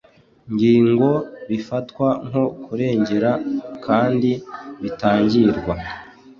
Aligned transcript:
ngingo 0.53 1.09
bifatwa 1.49 2.07
nko 2.27 2.43
kurengera 2.63 3.31
kandi 3.85 4.31
bitangirwa 4.81 5.73